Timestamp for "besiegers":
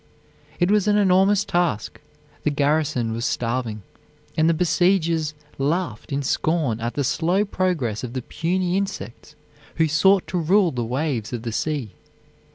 4.55-5.35